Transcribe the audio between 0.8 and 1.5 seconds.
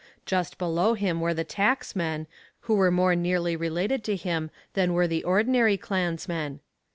him were the